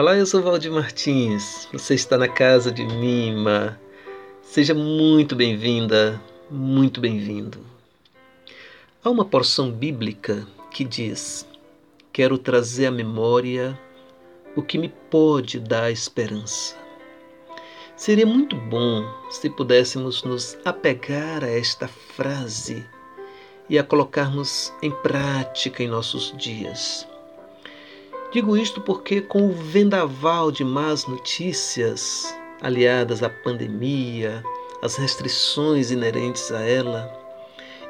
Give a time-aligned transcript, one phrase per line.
[0.00, 1.68] Olá, eu sou Valdir Martins.
[1.74, 3.78] Você está na casa de Mima.
[4.40, 6.18] Seja muito bem-vinda,
[6.50, 7.58] muito bem-vindo.
[9.04, 11.46] Há uma porção bíblica que diz:
[12.14, 13.78] Quero trazer à memória
[14.56, 16.74] o que me pode dar esperança.
[17.94, 22.86] Seria muito bom se pudéssemos nos apegar a esta frase
[23.68, 27.09] e a colocarmos em prática em nossos dias.
[28.32, 34.44] Digo isto porque, com o vendaval de más notícias aliadas à pandemia,
[34.80, 37.12] às restrições inerentes a ela,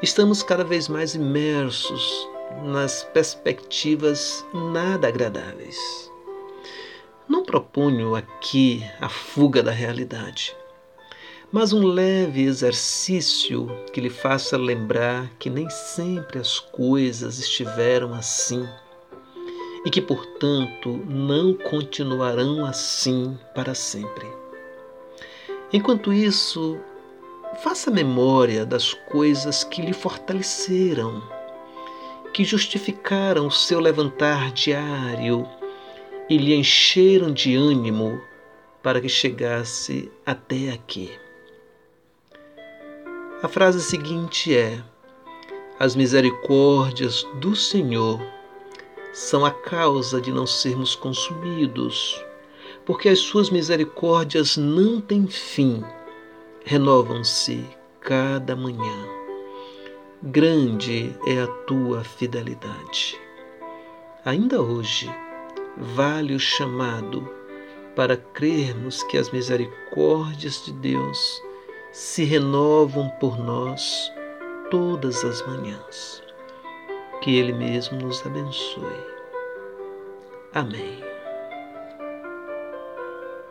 [0.00, 2.26] estamos cada vez mais imersos
[2.64, 6.10] nas perspectivas nada agradáveis.
[7.28, 10.56] Não proponho aqui a fuga da realidade,
[11.52, 18.66] mas um leve exercício que lhe faça lembrar que nem sempre as coisas estiveram assim
[19.84, 24.26] e que, portanto, não continuarão assim para sempre.
[25.72, 26.78] Enquanto isso,
[27.62, 31.22] faça memória das coisas que lhe fortaleceram,
[32.32, 35.48] que justificaram o seu levantar diário
[36.28, 38.20] e lhe encheram de ânimo
[38.82, 41.10] para que chegasse até aqui.
[43.42, 44.82] A frase seguinte é:
[45.78, 48.20] As misericórdias do Senhor
[49.20, 52.24] são a causa de não sermos consumidos,
[52.86, 55.84] porque as suas misericórdias não têm fim,
[56.64, 57.62] renovam-se
[58.00, 59.06] cada manhã.
[60.22, 63.20] Grande é a tua fidelidade.
[64.24, 65.14] Ainda hoje,
[65.76, 67.28] vale o chamado
[67.94, 71.42] para crermos que as misericórdias de Deus
[71.92, 74.10] se renovam por nós
[74.70, 76.29] todas as manhãs.
[77.20, 79.06] Que Ele mesmo nos abençoe.
[80.54, 81.09] Amém.